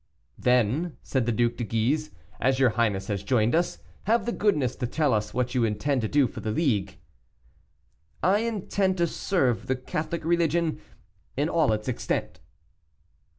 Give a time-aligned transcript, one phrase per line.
[0.39, 2.09] "Then," said the Duc de Guise,
[2.39, 6.01] "as your highness has joined us, have the goodness to tell us what you intend
[6.01, 6.97] to do for the league."
[8.23, 10.81] "I intend to serve the Catholic religion
[11.37, 12.39] in all its extent."